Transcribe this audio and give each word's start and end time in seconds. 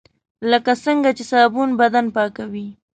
لکه 0.51 0.71
څنګه 0.85 1.09
چې 1.17 1.23
صابون 1.31 1.69
بدن 1.79 2.05
پاکوي. 2.15 2.67